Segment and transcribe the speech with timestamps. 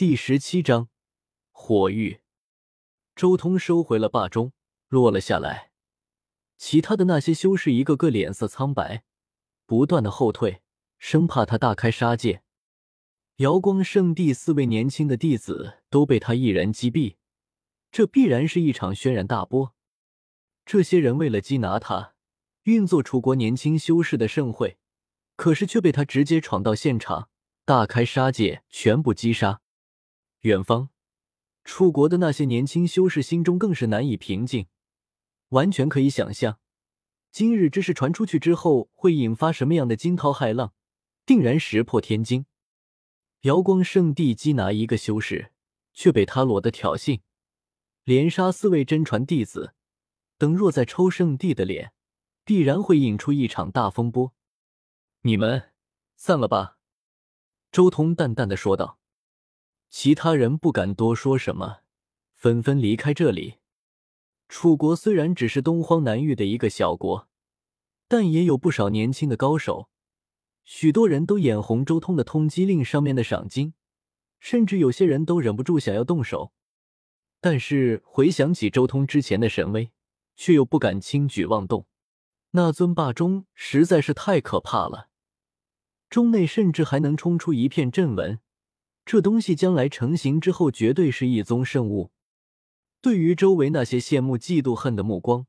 [0.00, 0.88] 第十七章
[1.50, 2.20] 火域。
[3.14, 4.54] 周通收回了霸钟，
[4.88, 5.72] 落了下来。
[6.56, 9.04] 其他的那些修士一个个脸色苍白，
[9.66, 10.62] 不断的后退，
[10.96, 12.42] 生怕他大开杀戒。
[13.36, 17.16] 瑶光圣地四位年轻的弟子都被他一人击毙，
[17.92, 19.74] 这必然是一场轩然大波。
[20.64, 22.14] 这些人为了缉拿他，
[22.62, 24.78] 运作楚国年轻修士的盛会，
[25.36, 27.28] 可是却被他直接闯到现场，
[27.66, 29.60] 大开杀戒，全部击杀。
[30.42, 30.88] 远方，
[31.64, 34.68] 楚国的那些年轻修士心中更是难以平静，
[35.50, 36.58] 完全可以想象，
[37.30, 40.72] 今日之事传出去之后会引发什么样的惊涛骇浪，
[41.26, 42.46] 定然石破天惊。
[43.42, 45.52] 瑶光圣地缉拿一个修士，
[45.92, 47.20] 却被他裸的挑衅，
[48.04, 49.74] 连杀四位真传弟子。
[50.38, 51.92] 等若再抽圣地的脸，
[52.46, 54.32] 必然会引出一场大风波。
[55.20, 55.72] 你们
[56.16, 56.78] 散了吧。”
[57.70, 58.99] 周通淡淡的说道。
[59.90, 61.78] 其他人不敢多说什么，
[62.36, 63.56] 纷纷离开这里。
[64.48, 67.28] 楚国虽然只是东荒南域的一个小国，
[68.06, 69.88] 但也有不少年轻的高手。
[70.62, 73.74] 许多人都眼红周通的通缉令上面的赏金，
[74.38, 76.52] 甚至有些人都忍不住想要动手。
[77.40, 79.90] 但是回想起周通之前的神威，
[80.36, 81.88] 却又不敢轻举妄动，
[82.52, 85.08] 那尊霸钟实在是太可怕了，
[86.08, 88.38] 钟内甚至还能冲出一片阵纹，
[89.10, 92.12] 这东西将来成型之后，绝对是一宗圣物。
[93.00, 95.48] 对于周围那些羡慕、嫉妒、恨的目光，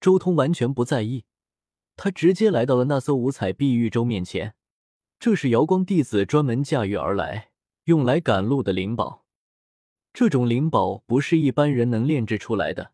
[0.00, 1.26] 周通完全不在意，
[1.96, 4.54] 他直接来到了那艘五彩碧玉舟面前，
[5.20, 7.50] 这是瑶光弟子专门驾驭而来，
[7.84, 9.26] 用来赶路的灵宝。
[10.14, 12.92] 这种灵宝不是一般人能炼制出来的。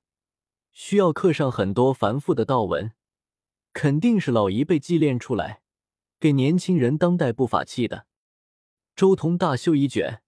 [0.72, 2.90] 需要刻上很多繁复的道纹，
[3.72, 5.62] 肯定是老一辈祭炼出来，
[6.18, 8.06] 给年轻人当代步法器的。
[8.96, 10.22] 周通大袖一卷，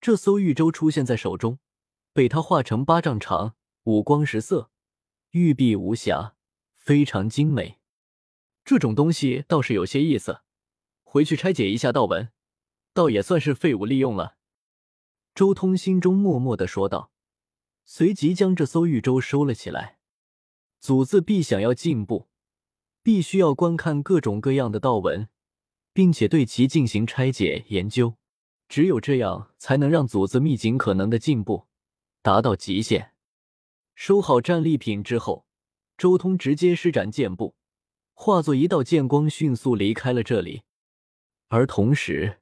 [0.00, 1.58] 这艘玉舟出现在手中，
[2.14, 4.70] 被他化成八丈长，五光十色，
[5.32, 6.34] 玉璧无瑕，
[6.74, 7.80] 非常精美。
[8.64, 10.40] 这种东西倒是有些意思，
[11.02, 12.30] 回去拆解一下道文，
[12.94, 14.36] 倒也算是废物利用了。
[15.34, 17.10] 周通心中默默的说道。
[17.84, 19.98] 随即将这艘玉舟收了起来。
[20.80, 22.28] 祖字必想要进步，
[23.02, 25.28] 必须要观看各种各样的道文，
[25.92, 28.14] 并且对其进行拆解研究。
[28.68, 31.66] 只有这样，才能让组织秘尽可能的进步，
[32.22, 33.12] 达到极限。
[33.94, 35.44] 收好战利品之后，
[35.98, 37.54] 周通直接施展剑步，
[38.14, 40.62] 化作一道剑光，迅速离开了这里。
[41.48, 42.38] 而同时，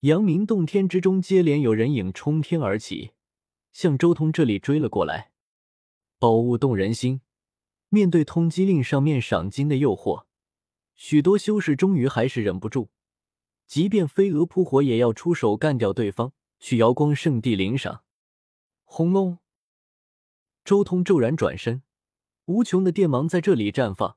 [0.00, 3.10] 阳明洞天之中接连有人影冲天而起。
[3.72, 5.32] 向周通这里追了过来，
[6.18, 7.20] 宝物动人心。
[7.88, 10.26] 面对通缉令上面赏金的诱惑，
[10.98, 12.88] 许多修士终于还是忍不住，
[13.68, 18.02] 即便飞蛾扑火，也要出手干掉对方，去瑶光圣地领赏。
[18.82, 19.38] 轰隆！
[20.64, 21.84] 周通骤然转身，
[22.46, 24.16] 无穷的电芒在这里绽放，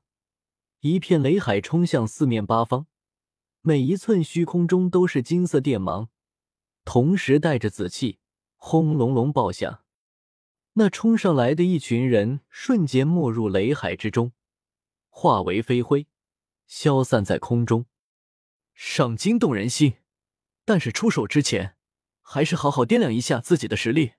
[0.80, 2.88] 一片雷海冲向四面八方，
[3.60, 6.08] 每一寸虚空中都是金色电芒，
[6.84, 8.18] 同时带着紫气。
[8.56, 9.84] 轰隆隆爆响，
[10.72, 14.32] 那冲上来的一群人瞬间没入雷海之中，
[15.08, 16.06] 化为飞灰，
[16.74, 17.84] 消散在空中。
[18.72, 19.98] 赏金动人心，
[20.64, 21.76] 但是出手之前，
[22.22, 24.14] 还是好好掂量一下自己的实力。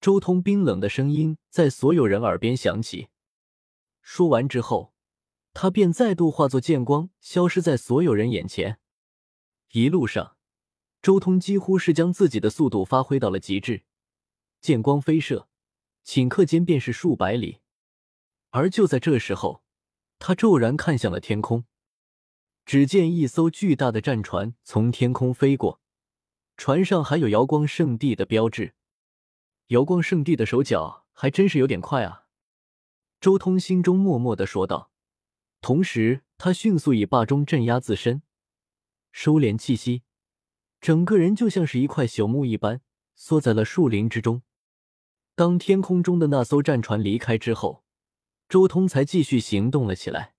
[0.00, 3.08] 周通冰冷的声音在所有人耳边响起。
[4.02, 4.94] 说完之后，
[5.52, 8.80] 他便再度化作剑光，消失在所有人眼前。
[9.70, 10.36] 一路上。
[11.00, 13.84] 周通几乎是将自己的速度发挥到了极致，
[14.60, 15.48] 剑光飞射，
[16.04, 17.60] 顷刻间便是数百里。
[18.50, 19.63] 而就在这时候，
[20.26, 21.66] 他骤然看向了天空，
[22.64, 25.82] 只见一艘巨大的战船从天空飞过，
[26.56, 28.72] 船上还有瑶光圣地的标志。
[29.66, 32.24] 瑶光圣地的手脚还真是有点快啊！
[33.20, 34.90] 周通心中默默的说道，
[35.60, 38.22] 同时他迅速以霸中镇压自身，
[39.12, 40.04] 收敛气息。
[40.80, 42.80] 整个人就像是一块朽木一般，
[43.14, 44.40] 缩在了树林之中。
[45.34, 47.83] 当天空中的那艘战船离开之后，
[48.48, 50.34] 周通才继续行动了起来。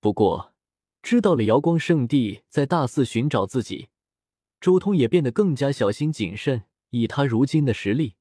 [0.00, 0.54] 不过，
[1.02, 3.88] 知道了瑶光圣地在大肆寻找自己，
[4.60, 6.64] 周通也变得更加小心谨慎。
[6.90, 8.16] 以他如今的实力，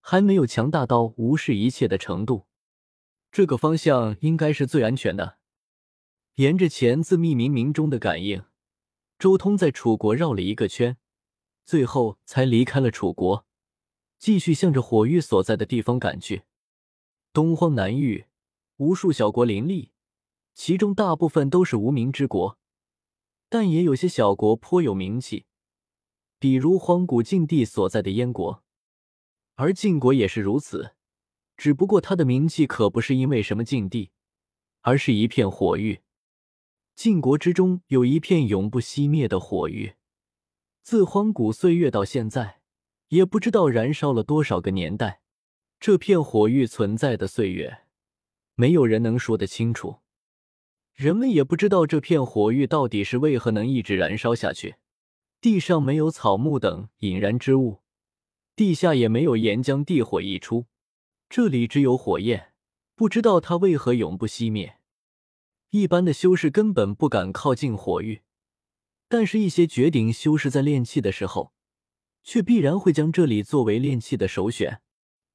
[0.00, 2.46] 还没有强大到无视一切的程度，
[3.32, 5.38] 这个方向应该是最安全的。
[6.36, 8.44] 沿着钱字密冥冥中的感应。
[9.18, 10.96] 周通在楚国绕了一个圈，
[11.64, 13.46] 最后才离开了楚国，
[14.18, 16.42] 继续向着火域所在的地方赶去。
[17.32, 18.26] 东荒南域，
[18.76, 19.92] 无数小国林立，
[20.52, 22.58] 其中大部分都是无名之国，
[23.48, 25.46] 但也有些小国颇有名气，
[26.40, 28.64] 比如荒古禁地所在的燕国，
[29.54, 30.94] 而晋国也是如此。
[31.56, 34.10] 只不过他的名气可不是因为什么禁地，
[34.80, 36.00] 而是一片火域。
[36.96, 39.94] 晋国之中有一片永不熄灭的火域，
[40.82, 42.60] 自荒古岁月到现在，
[43.10, 45.20] 也不知道燃烧了多少个年代。
[45.78, 47.83] 这片火域存在的岁月，
[48.54, 49.98] 没有人能说得清楚。
[50.94, 54.76] 人们也不知道这片火域到底是为何能一直燃烧下去。
[55.40, 57.80] 地上没有草木等引燃之物，
[58.56, 60.66] 地下也没有岩浆地火溢出，
[61.28, 62.54] 这里只有火焰，
[62.94, 64.78] 不知道它为何永不熄灭。
[65.70, 68.22] 一般的修士根本不敢靠近火域，
[69.08, 71.52] 但是，一些绝顶修士在炼气的时候，
[72.22, 74.80] 却必然会将这里作为炼气的首选，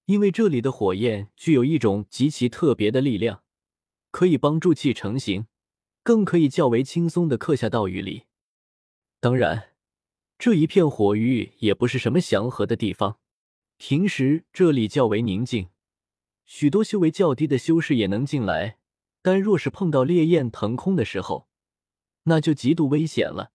[0.10, 3.44] 因为这里的火焰具有一种极其特别的力量，
[4.10, 5.46] 可以帮助气成型，
[6.02, 8.24] 更可以较为轻松的刻下道语里。
[9.20, 9.76] 当然，
[10.40, 13.20] 这一片火域也不是什么祥和的地方，
[13.78, 15.70] 平时这里较为宁静，
[16.44, 18.80] 许多修为较低的修士也能进来。
[19.22, 21.48] 但若是碰到烈焰腾空的时候，
[22.24, 23.52] 那就极度危险了。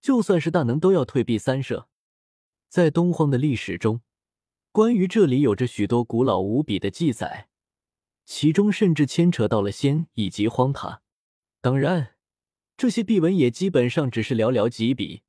[0.00, 1.90] 就算是大能，都要退避三舍。
[2.70, 4.00] 在东荒的历史中，
[4.72, 7.48] 关于这里有着许多古老无比的记载，
[8.24, 11.02] 其中甚至牵扯到了仙以及荒塔。
[11.60, 12.14] 当然，
[12.76, 15.22] 这些秘文也基本上只是寥寥几笔，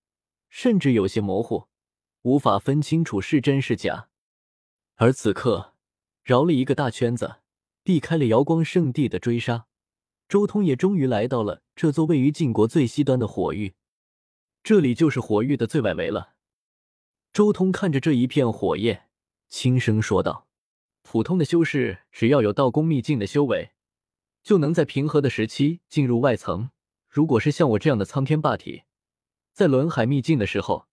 [0.50, 1.68] 甚至有些模糊，
[2.22, 4.10] 无法分清楚是真是假。
[4.98, 5.74] 而此刻，
[6.24, 7.38] 绕了一个大圈子，
[7.84, 9.66] 避开了瑶光圣地的追杀。
[10.30, 13.74] 周通也终于来到了这座位于晋国最西端的火域，
[14.62, 16.36] 这里就是火域的最外围了。
[17.34, 19.10] 周通看着这一片火焰，
[19.52, 20.48] 轻声说道
[21.04, 23.74] ：“普通的修士只要有道宫秘境的修为，
[24.42, 26.70] 就能在平和的时期进入外层；
[27.10, 28.84] 如果是像我这样的苍天霸体，
[29.52, 30.88] 在轮海秘境的时候，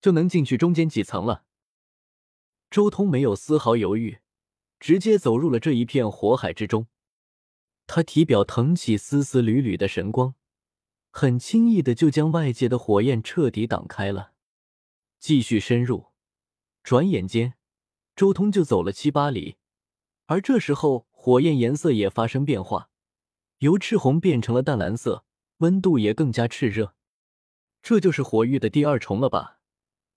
[0.00, 1.44] 就能进去中间几层了。”
[2.68, 4.18] 周通没有丝毫犹豫，
[4.80, 6.88] 直接走入了这一片火海之中。
[7.86, 10.34] 他体表腾起丝丝缕缕的神光，
[11.12, 14.32] 很轻易的就将外界的火焰彻底挡开了。
[15.20, 16.06] 继续深入，
[16.82, 17.54] 转眼间，
[18.20, 19.56] 周通就走了七八里。
[20.26, 22.90] 而这时候，火焰颜色也发生变化，
[23.60, 25.24] 由赤红变成了淡蓝色，
[25.60, 26.94] 温度也更加炽热。
[27.80, 29.60] 这就是火域的第二重了吧？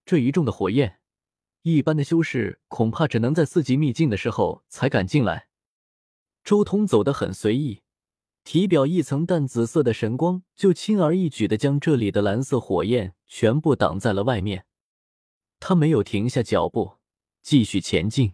[0.04, 1.00] 这一重的火焰，
[1.62, 5.48] 一般的修士恐怕只能在四级秘境的时候才敢进来。
[6.44, 7.84] 周通走得很随意，
[8.44, 14.66] 体表一层淡紫色的神光就轻而易举的将这里的蓝色火焰全部挡在了外面。
[15.62, 16.98] 他没有停下脚步，
[17.44, 18.34] 继续前进。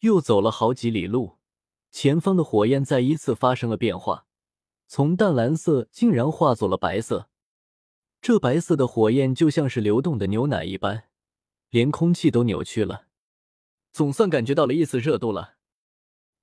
[0.00, 1.38] 又走了好几里路，
[1.90, 4.26] 前方的火焰再一次发生了变化，
[4.86, 7.28] 从淡蓝色竟然化作了白色。
[8.22, 11.08] 这白色的火焰就像是流动的牛奶一般，
[11.70, 13.06] 连空气都扭曲了。
[13.92, 15.56] 总算感觉到了一丝热度了。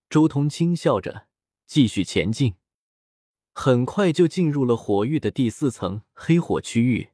[0.10, 1.28] 周通轻笑着，
[1.66, 2.56] 继续前进，
[3.54, 7.10] 很快就进入了火域的第四层黑火区域。